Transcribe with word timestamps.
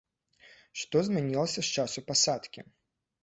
Што 0.83 0.95
змянілася 1.09 1.59
з 1.67 1.81
часу 1.81 1.99
пасадкі? 2.09 2.59